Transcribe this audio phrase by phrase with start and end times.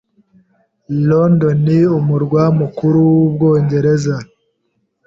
[1.09, 1.61] London,
[1.99, 4.15] umurwa mukuru w’Ubwongereza,